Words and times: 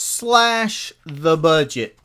slash 0.00 0.92
the 1.04 1.36
budget. 1.36 1.98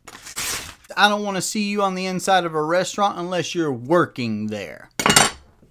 I 0.97 1.07
don't 1.07 1.23
want 1.23 1.37
to 1.37 1.43
see 1.43 1.69
you 1.69 1.83
on 1.83 1.93
the 1.93 2.07
inside 2.07 2.43
of 2.43 2.55
a 2.55 2.63
restaurant 2.63 3.19
unless 3.19 3.53
you're 3.53 3.71
working 3.71 4.47
there. 4.47 4.89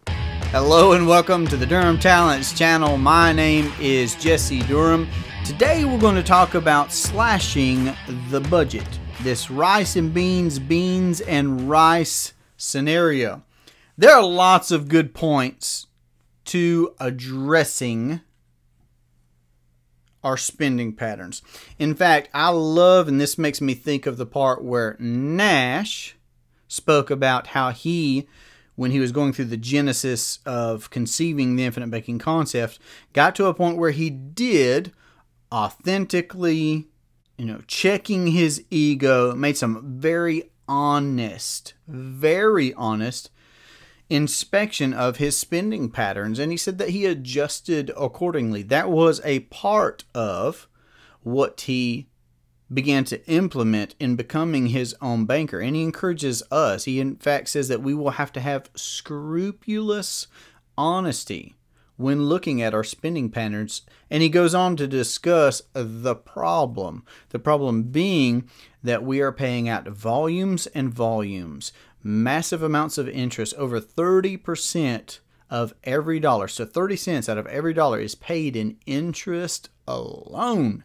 Hello 0.06 0.92
and 0.92 1.08
welcome 1.08 1.48
to 1.48 1.56
the 1.56 1.66
Durham 1.66 1.98
Talents 1.98 2.56
channel. 2.56 2.96
My 2.96 3.32
name 3.32 3.72
is 3.80 4.14
Jesse 4.14 4.60
Durham. 4.62 5.08
Today 5.44 5.84
we're 5.84 5.98
going 5.98 6.14
to 6.14 6.22
talk 6.22 6.54
about 6.54 6.92
slashing 6.92 7.92
the 8.30 8.40
budget. 8.40 8.86
This 9.22 9.50
rice 9.50 9.96
and 9.96 10.14
beans, 10.14 10.60
beans 10.60 11.20
and 11.22 11.68
rice 11.68 12.34
scenario. 12.56 13.42
There 13.98 14.14
are 14.14 14.24
lots 14.24 14.70
of 14.70 14.86
good 14.86 15.12
points 15.12 15.88
to 16.44 16.94
addressing 17.00 18.20
our 20.22 20.36
spending 20.36 20.92
patterns. 20.92 21.42
In 21.78 21.94
fact, 21.94 22.28
I 22.32 22.50
love, 22.50 23.08
and 23.08 23.20
this 23.20 23.38
makes 23.38 23.60
me 23.60 23.74
think 23.74 24.06
of 24.06 24.16
the 24.16 24.26
part 24.26 24.62
where 24.62 24.96
Nash 24.98 26.16
spoke 26.68 27.10
about 27.10 27.48
how 27.48 27.70
he, 27.70 28.28
when 28.76 28.92
he 28.92 29.00
was 29.00 29.12
going 29.12 29.32
through 29.32 29.46
the 29.46 29.56
genesis 29.56 30.38
of 30.46 30.90
conceiving 30.90 31.56
the 31.56 31.64
infinite 31.64 31.90
banking 31.90 32.18
concept, 32.18 32.78
got 33.12 33.34
to 33.34 33.46
a 33.46 33.54
point 33.54 33.78
where 33.78 33.90
he 33.90 34.10
did 34.10 34.92
authentically, 35.52 36.86
you 37.36 37.44
know, 37.44 37.60
checking 37.66 38.28
his 38.28 38.64
ego, 38.70 39.34
made 39.34 39.56
some 39.56 39.98
very 39.98 40.50
honest, 40.68 41.74
very 41.88 42.72
honest 42.74 43.30
inspection 44.12 44.92
of 44.92 45.16
his 45.16 45.38
spending 45.38 45.90
patterns 45.90 46.38
and 46.38 46.50
he 46.50 46.58
said 46.58 46.78
that 46.78 46.90
he 46.90 47.06
adjusted 47.06 47.90
accordingly. 47.96 48.62
That 48.62 48.90
was 48.90 49.20
a 49.24 49.40
part 49.40 50.04
of 50.14 50.68
what 51.22 51.62
he 51.62 52.08
began 52.72 53.04
to 53.04 53.26
implement 53.26 53.94
in 54.00 54.16
becoming 54.16 54.68
his 54.68 54.94
own 55.00 55.24
banker. 55.24 55.60
And 55.60 55.76
he 55.76 55.82
encourages 55.82 56.42
us, 56.50 56.84
he 56.84 57.00
in 57.00 57.16
fact 57.16 57.48
says 57.48 57.68
that 57.68 57.82
we 57.82 57.94
will 57.94 58.12
have 58.12 58.32
to 58.32 58.40
have 58.40 58.70
scrupulous 58.74 60.26
honesty 60.76 61.54
when 61.96 62.24
looking 62.24 62.60
at 62.62 62.74
our 62.74 62.84
spending 62.84 63.30
patterns. 63.30 63.82
And 64.10 64.22
he 64.22 64.28
goes 64.28 64.54
on 64.54 64.76
to 64.76 64.86
discuss 64.86 65.62
the 65.72 66.14
problem. 66.14 67.04
The 67.30 67.38
problem 67.38 67.84
being 67.84 68.48
that 68.82 69.04
we 69.04 69.20
are 69.20 69.32
paying 69.32 69.68
out 69.68 69.86
volumes 69.88 70.66
and 70.68 70.92
volumes 70.92 71.72
massive 72.02 72.62
amounts 72.62 72.98
of 72.98 73.08
interest, 73.08 73.54
over 73.56 73.80
30% 73.80 75.18
of 75.50 75.74
every 75.84 76.18
dollar. 76.18 76.48
So 76.48 76.64
30 76.64 76.96
cents 76.96 77.28
out 77.28 77.38
of 77.38 77.46
every 77.46 77.74
dollar 77.74 78.00
is 78.00 78.14
paid 78.14 78.56
in 78.56 78.78
interest 78.86 79.68
alone. 79.86 80.84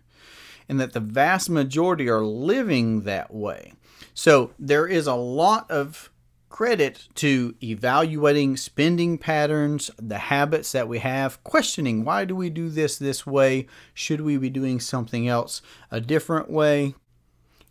And 0.70 0.80
that 0.80 0.92
the 0.92 1.00
vast 1.00 1.50
majority 1.50 2.10
are 2.10 2.22
living 2.22 3.04
that 3.04 3.34
way. 3.34 3.74
So 4.14 4.52
there 4.60 4.86
is 4.86 5.08
a 5.08 5.16
lot 5.16 5.72
of 5.72 6.12
credit 6.50 7.08
to 7.16 7.56
evaluating 7.62 8.58
spending 8.58 9.18
patterns, 9.18 9.92
the 9.98 10.18
habits 10.18 10.72
that 10.72 10.88
we 10.88 11.00
have, 11.00 11.44
questioning 11.44 12.04
why 12.04 12.26
do 12.26 12.36
we 12.36 12.50
do 12.50 12.70
this 12.70 12.98
this 12.98 13.26
way? 13.26 13.68
Should 13.94 14.22
we 14.22 14.38
be 14.38 14.50
doing 14.50 14.80
something 14.80 15.28
else 15.28 15.62
a 15.92 16.02
different 16.02 16.50
way? 16.50 16.96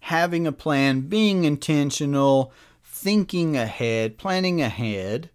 Having 0.01 0.47
a 0.47 0.53
plan, 0.53 1.01
being 1.03 1.45
intentional, 1.45 2.53
thinking 2.97 3.57
ahead, 3.57 4.17
planning 4.17 4.63
ahead. 4.63 5.29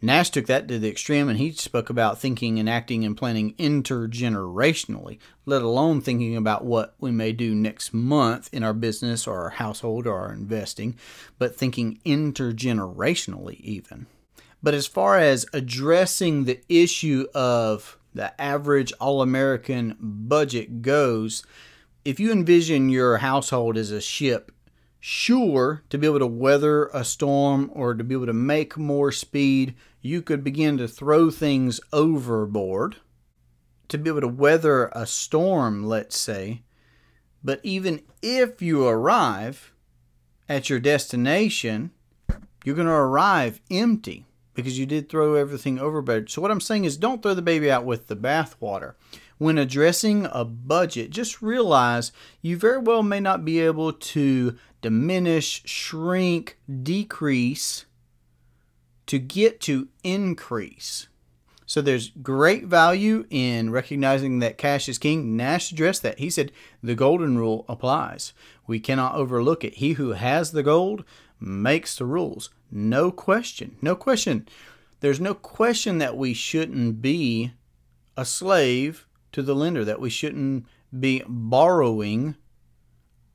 Nash 0.00 0.30
took 0.30 0.46
that 0.46 0.68
to 0.68 0.78
the 0.78 0.88
extreme 0.88 1.28
and 1.28 1.38
he 1.38 1.50
spoke 1.52 1.90
about 1.90 2.18
thinking 2.18 2.58
and 2.58 2.68
acting 2.68 3.04
and 3.04 3.16
planning 3.16 3.54
intergenerationally, 3.54 5.18
let 5.44 5.62
alone 5.62 6.00
thinking 6.00 6.36
about 6.36 6.64
what 6.64 6.94
we 7.00 7.10
may 7.10 7.32
do 7.32 7.54
next 7.54 7.92
month 7.92 8.48
in 8.52 8.62
our 8.62 8.72
business 8.72 9.26
or 9.26 9.42
our 9.42 9.50
household 9.50 10.06
or 10.06 10.20
our 10.20 10.32
investing, 10.32 10.96
but 11.38 11.56
thinking 11.56 11.98
intergenerationally 12.06 13.60
even. 13.60 14.06
But 14.62 14.74
as 14.74 14.86
far 14.86 15.18
as 15.18 15.44
addressing 15.52 16.44
the 16.44 16.60
issue 16.68 17.26
of 17.34 17.98
the 18.14 18.40
average 18.40 18.92
all 19.00 19.22
American 19.22 19.96
budget 20.00 20.82
goes, 20.82 21.44
if 22.04 22.20
you 22.20 22.30
envision 22.30 22.88
your 22.88 23.18
household 23.18 23.76
as 23.76 23.90
a 23.90 24.00
ship 24.00 24.52
sure 25.04 25.82
to 25.90 25.98
be 25.98 26.06
able 26.06 26.20
to 26.20 26.26
weather 26.28 26.86
a 26.94 27.04
storm 27.04 27.68
or 27.74 27.92
to 27.92 28.04
be 28.04 28.14
able 28.14 28.26
to 28.26 28.32
make 28.32 28.78
more 28.78 29.10
speed, 29.10 29.74
you 30.00 30.22
could 30.22 30.44
begin 30.44 30.78
to 30.78 30.86
throw 30.86 31.28
things 31.28 31.80
overboard 31.92 32.96
to 33.88 33.98
be 33.98 34.08
able 34.08 34.20
to 34.20 34.28
weather 34.28 34.92
a 34.92 35.04
storm, 35.04 35.82
let's 35.82 36.16
say. 36.16 36.62
But 37.42 37.58
even 37.64 38.02
if 38.22 38.62
you 38.62 38.86
arrive 38.86 39.72
at 40.48 40.70
your 40.70 40.78
destination, 40.78 41.90
you're 42.64 42.76
going 42.76 42.86
to 42.86 42.92
arrive 42.92 43.60
empty 43.72 44.24
because 44.54 44.78
you 44.78 44.86
did 44.86 45.08
throw 45.08 45.34
everything 45.34 45.80
overboard. 45.80 46.30
So, 46.30 46.40
what 46.40 46.52
I'm 46.52 46.60
saying 46.60 46.84
is 46.84 46.96
don't 46.96 47.24
throw 47.24 47.34
the 47.34 47.42
baby 47.42 47.68
out 47.72 47.84
with 47.84 48.06
the 48.06 48.14
bathwater. 48.14 48.94
When 49.42 49.58
addressing 49.58 50.28
a 50.30 50.44
budget, 50.44 51.10
just 51.10 51.42
realize 51.42 52.12
you 52.42 52.56
very 52.56 52.78
well 52.78 53.02
may 53.02 53.18
not 53.18 53.44
be 53.44 53.58
able 53.58 53.92
to 53.92 54.56
diminish, 54.82 55.62
shrink, 55.64 56.60
decrease 56.84 57.86
to 59.06 59.18
get 59.18 59.60
to 59.62 59.88
increase. 60.04 61.08
So 61.66 61.82
there's 61.82 62.10
great 62.10 62.66
value 62.66 63.26
in 63.30 63.70
recognizing 63.70 64.38
that 64.38 64.58
cash 64.58 64.88
is 64.88 64.96
king. 64.96 65.36
Nash 65.36 65.72
addressed 65.72 66.04
that. 66.04 66.20
He 66.20 66.30
said 66.30 66.52
the 66.80 66.94
golden 66.94 67.36
rule 67.36 67.64
applies. 67.68 68.32
We 68.68 68.78
cannot 68.78 69.16
overlook 69.16 69.64
it. 69.64 69.78
He 69.78 69.94
who 69.94 70.10
has 70.12 70.52
the 70.52 70.62
gold 70.62 71.02
makes 71.40 71.96
the 71.96 72.04
rules. 72.04 72.50
No 72.70 73.10
question. 73.10 73.76
No 73.82 73.96
question. 73.96 74.46
There's 75.00 75.18
no 75.18 75.34
question 75.34 75.98
that 75.98 76.16
we 76.16 76.32
shouldn't 76.32 77.02
be 77.02 77.54
a 78.16 78.24
slave 78.24 79.08
to 79.32 79.42
the 79.42 79.54
lender, 79.54 79.84
that 79.84 80.00
we 80.00 80.10
shouldn't 80.10 80.66
be 80.98 81.22
borrowing 81.26 82.36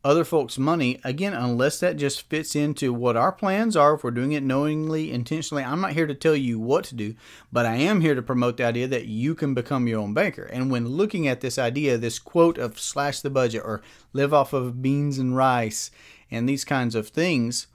other 0.04 0.24
folks' 0.24 0.58
money, 0.58 1.02
again, 1.04 1.34
unless 1.34 1.82
that 1.82 1.98
just 1.98 2.30
fits 2.30 2.56
into 2.56 2.94
what 2.94 3.18
our 3.18 3.32
plans 3.32 3.76
are, 3.76 3.96
if 3.96 4.04
we're 4.06 4.12
doing 4.12 4.32
it 4.32 4.44
knowingly, 4.44 5.12
intentionally. 5.12 5.64
I'm 5.64 5.82
not 5.82 5.94
here 5.94 6.08
to 6.08 6.14
tell 6.14 6.36
you 6.36 6.60
what 6.60 6.86
to 6.86 6.96
do, 6.96 7.16
but 7.52 7.66
I 7.66 7.76
am 7.76 8.00
here 8.00 8.16
to 8.16 8.22
promote 8.22 8.56
the 8.56 8.64
idea 8.64 8.88
that 8.88 9.08
you 9.08 9.36
can 9.36 9.54
become 9.54 9.86
your 9.86 10.00
own 10.00 10.14
banker. 10.14 10.44
And 10.44 10.72
when 10.72 10.88
looking 10.88 11.28
at 11.28 11.42
this 11.42 11.58
idea, 11.60 11.98
this 11.98 12.20
quote 12.20 12.58
of 12.58 12.80
slash 12.80 13.20
the 13.20 13.30
budget 13.30 13.64
or 13.66 13.82
live 14.14 14.34
off 14.34 14.54
of 14.54 14.82
beans 14.82 15.18
and 15.18 15.36
rice 15.36 15.92
and 16.32 16.48
these 16.48 16.64
kinds 16.64 16.96
of 16.96 17.10
things, 17.10 17.68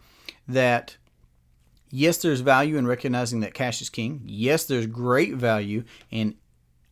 that 0.49 0.97
yes, 1.91 2.17
there's 2.17 2.41
value 2.41 2.79
in 2.79 2.87
recognizing 2.87 3.41
that 3.41 3.53
cash 3.53 3.83
is 3.83 3.91
king. 3.91 4.23
Yes, 4.25 4.65
there's 4.65 4.87
great 4.87 5.35
value 5.35 5.85
in 6.11 6.37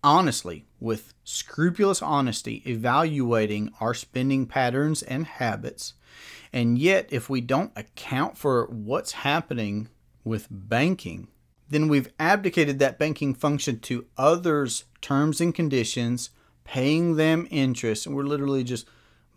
honestly, 0.02 0.66
with 0.78 1.14
scrupulous 1.24 2.02
honesty, 2.02 2.62
evaluating 2.66 3.72
our 3.80 3.94
spending 3.94 4.46
patterns 4.46 5.02
and 5.02 5.26
habits. 5.26 5.94
And 6.52 6.78
yet, 6.78 7.08
if 7.10 7.28
we 7.30 7.40
don't 7.40 7.72
account 7.76 8.36
for 8.36 8.66
what's 8.66 9.12
happening 9.12 9.88
with 10.24 10.48
banking, 10.50 11.28
then 11.68 11.88
we've 11.88 12.12
abdicated 12.18 12.78
that 12.78 12.98
banking 12.98 13.34
function 13.34 13.78
to 13.80 14.06
others' 14.18 14.84
terms 15.00 15.40
and 15.40 15.54
conditions, 15.54 16.30
paying 16.64 17.16
them 17.16 17.46
interest, 17.50 18.06
and 18.06 18.16
we're 18.16 18.24
literally 18.24 18.64
just 18.64 18.88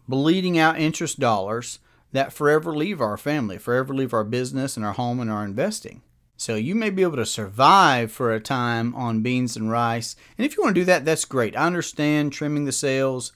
bleeding 0.07 0.57
out 0.57 0.79
interest 0.79 1.19
dollars 1.19 1.79
that 2.11 2.33
forever 2.33 2.75
leave 2.75 3.01
our 3.01 3.17
family, 3.17 3.57
forever 3.57 3.93
leave 3.93 4.13
our 4.13 4.23
business 4.23 4.75
and 4.75 4.85
our 4.85 4.93
home 4.93 5.19
and 5.19 5.29
our 5.29 5.45
investing. 5.45 6.01
So 6.43 6.55
you 6.55 6.75
may 6.75 6.89
be 6.89 7.03
able 7.03 7.15
to 7.15 7.25
survive 7.25 8.11
for 8.11 8.33
a 8.33 8.41
time 8.41 8.93
on 8.95 9.21
beans 9.21 9.55
and 9.55 9.71
rice. 9.71 10.17
And 10.37 10.45
if 10.45 10.57
you 10.57 10.61
want 10.61 10.75
to 10.75 10.81
do 10.81 10.85
that, 10.87 11.05
that's 11.05 11.23
great. 11.23 11.55
I 11.55 11.65
understand 11.65 12.33
trimming 12.33 12.65
the 12.65 12.73
sails, 12.73 13.31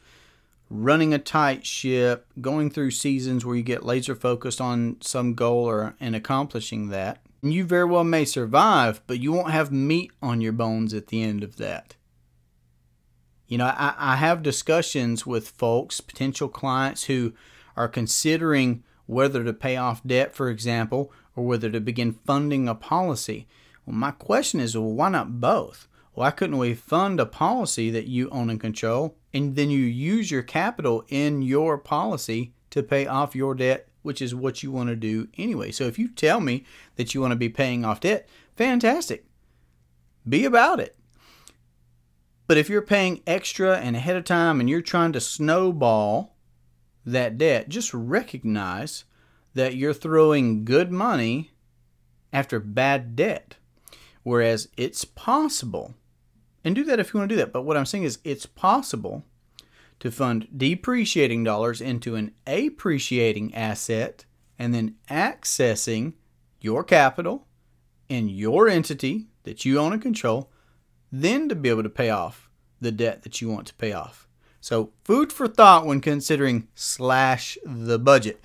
running 0.70 1.14
a 1.14 1.18
tight 1.18 1.66
ship, 1.66 2.28
going 2.42 2.70
through 2.70 2.92
seasons 2.92 3.46
where 3.46 3.56
you 3.56 3.64
get 3.64 3.86
laser 3.86 4.14
focused 4.14 4.60
on 4.60 4.98
some 5.00 5.36
goal 5.36 5.64
or 5.64 5.96
and 6.02 6.18
accomplishing 6.18 6.90
that. 6.90 7.22
And 7.42 7.54
you 7.54 7.64
very 7.64 7.86
well 7.86 8.04
may 8.04 8.26
survive, 8.26 9.00
but 9.08 9.22
you 9.22 9.32
won't 9.32 9.52
have 9.52 9.72
meat 9.72 10.12
on 10.22 10.42
your 10.42 10.52
bones 10.52 10.94
at 10.94 11.08
the 11.08 11.24
end 11.24 11.46
of 11.46 11.56
that. 11.56 11.96
You 13.48 13.58
know, 13.58 13.68
I, 13.68 13.94
I 13.98 14.16
have 14.18 14.44
discussions 14.44 15.26
with 15.26 15.48
folks, 15.48 16.02
potential 16.02 16.50
clients 16.50 17.06
who 17.06 17.32
are 17.78 17.88
considering 17.88 18.84
whether 19.06 19.46
to 19.46 19.54
pay 19.54 19.78
off 19.78 20.04
debt, 20.06 20.36
for 20.36 20.50
example, 20.50 21.14
or 21.38 21.46
whether 21.46 21.70
to 21.70 21.80
begin 21.80 22.12
funding 22.26 22.68
a 22.68 22.76
policy. 22.76 23.48
Well, 23.86 23.96
my 23.96 24.12
question 24.12 24.60
is, 24.60 24.76
well, 24.76 24.92
why 24.92 25.10
not 25.10 25.40
both? 25.40 25.88
Why 26.14 26.32
couldn't 26.32 26.58
we 26.58 26.74
fund 26.74 27.20
a 27.20 27.28
policy 27.28 27.92
that 27.92 28.08
you 28.08 28.28
own 28.32 28.50
and 28.50 28.60
control, 28.60 29.16
and 29.34 29.56
then 29.56 29.70
you 29.70 29.80
use 29.80 30.32
your 30.32 30.42
capital 30.42 31.06
in 31.10 31.44
your 31.44 31.78
policy 31.78 32.54
to 32.72 32.82
pay 32.82 33.06
off 33.06 33.36
your 33.36 33.54
debt, 33.54 33.88
which 34.02 34.20
is 34.20 34.34
what 34.34 34.64
you 34.64 34.72
want 34.72 34.90
to 34.90 34.96
do 34.96 35.28
anyway? 35.38 35.72
So 35.72 35.84
if 35.84 36.00
you 36.00 36.08
tell 36.08 36.42
me 36.42 36.66
that 36.96 37.14
you 37.14 37.22
want 37.22 37.34
to 37.34 37.38
be 37.38 37.50
paying 37.50 37.86
off 37.86 38.00
debt, 38.00 38.28
fantastic. 38.56 39.26
Be 40.28 40.44
about 40.44 40.80
it. 40.80 40.96
But 42.48 42.58
if 42.58 42.68
you're 42.68 42.82
paying 42.82 43.22
extra 43.28 43.78
and 43.78 43.96
ahead 43.96 44.16
of 44.16 44.24
time 44.24 44.60
and 44.60 44.68
you're 44.68 44.82
trying 44.82 45.14
to 45.14 45.22
snowball 45.22 46.36
that 47.06 47.38
debt, 47.38 47.70
just 47.70 47.94
recognize 47.94 49.04
that 49.58 49.76
you're 49.76 49.94
throwing 49.94 50.64
good 50.66 50.92
money 50.92 51.52
after 52.32 52.60
bad 52.60 53.16
debt. 53.16 53.56
Whereas 54.22 54.68
it's 54.78 55.04
possible, 55.04 55.96
and 56.64 56.76
do 56.76 56.84
that 56.84 57.00
if 57.00 57.14
you 57.14 57.20
want 57.20 57.30
to 57.30 57.36
do 57.36 57.40
that, 57.40 57.54
but 57.54 57.64
what 57.64 57.76
I'm 57.76 57.86
saying 57.86 58.04
is 58.04 58.20
it's 58.24 58.46
possible 58.46 59.26
to 60.00 60.12
fund 60.12 60.48
depreciating 60.56 61.44
dollars 61.44 61.82
into 61.82 62.16
an 62.16 62.34
appreciating 62.46 63.56
asset 63.56 64.26
and 64.60 64.76
then 64.76 64.96
accessing 65.10 66.14
your 66.62 66.84
capital 66.84 67.48
in 68.10 68.30
your 68.30 68.68
entity 68.68 69.26
that 69.42 69.66
you 69.66 69.80
own 69.80 69.94
and 69.94 70.02
control, 70.02 70.52
then 71.12 71.50
to 71.50 71.56
be 71.56 71.70
able 71.70 71.84
to 71.84 71.90
pay 71.90 72.12
off 72.12 72.48
the 72.80 72.92
debt 72.92 73.24
that 73.24 73.42
you 73.42 73.50
want 73.50 73.66
to 73.68 73.74
pay 73.76 73.92
off. 73.92 74.28
So, 74.62 74.92
food 75.04 75.34
for 75.34 75.48
thought 75.48 75.86
when 75.86 76.02
considering 76.02 76.68
slash 76.76 77.58
the 77.66 77.98
budget. 77.98 78.44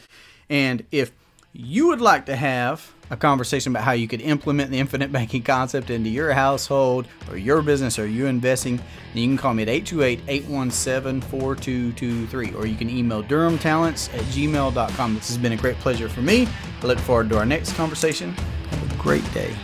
And 0.48 0.86
if 0.90 1.12
you 1.52 1.88
would 1.88 2.00
like 2.00 2.24
to 2.26 2.36
have 2.36 2.92
a 3.10 3.16
conversation 3.16 3.72
about 3.72 3.82
how 3.84 3.92
you 3.92 4.08
could 4.08 4.22
implement 4.22 4.70
the 4.70 4.78
infinite 4.78 5.12
banking 5.12 5.42
concept 5.42 5.90
into 5.90 6.08
your 6.08 6.32
household 6.32 7.06
or 7.30 7.36
your 7.36 7.60
business 7.60 7.98
or 7.98 8.06
you 8.06 8.24
investing, 8.26 8.76
then 8.76 9.22
you 9.22 9.28
can 9.28 9.36
call 9.36 9.52
me 9.52 9.62
at 9.62 9.68
828-817-4223 9.68 12.54
or 12.54 12.66
you 12.66 12.76
can 12.76 12.88
email 12.88 13.22
durhamtalents 13.22 14.08
at 14.14 14.22
gmail.com. 14.26 15.14
This 15.14 15.28
has 15.28 15.36
been 15.36 15.52
a 15.52 15.56
great 15.56 15.76
pleasure 15.76 16.08
for 16.08 16.22
me. 16.22 16.48
I 16.82 16.86
look 16.86 16.98
forward 16.98 17.28
to 17.30 17.38
our 17.38 17.44
next 17.44 17.74
conversation. 17.74 18.32
Have 18.32 18.92
a 18.92 18.96
great 18.96 19.34
day. 19.34 19.54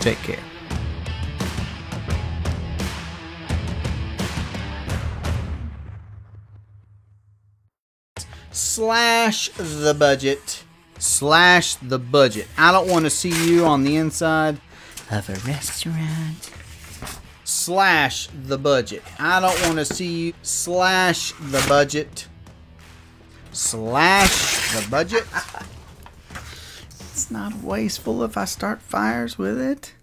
Take 0.00 0.18
care. 0.18 0.45
Slash 8.56 9.50
the 9.50 9.92
budget 9.92 10.64
slash 10.98 11.74
the 11.74 11.98
budget. 11.98 12.48
I 12.56 12.72
don't 12.72 12.88
want 12.88 13.04
to 13.04 13.10
see 13.10 13.28
you 13.46 13.66
on 13.66 13.84
the 13.84 13.96
inside 13.96 14.58
of 15.10 15.28
a 15.28 15.34
restaurant. 15.46 16.50
Slash 17.44 18.28
the 18.28 18.56
budget. 18.56 19.02
I 19.18 19.40
don't 19.40 19.60
want 19.66 19.76
to 19.76 19.84
see 19.84 20.26
you 20.26 20.32
slash 20.40 21.32
the 21.32 21.62
budget. 21.68 22.28
Slash 23.52 24.74
the 24.74 24.90
budget. 24.90 25.26
it's 27.10 27.30
not 27.30 27.54
wasteful 27.62 28.22
if 28.24 28.38
I 28.38 28.46
start 28.46 28.80
fires 28.80 29.36
with 29.36 29.60
it. 29.60 29.95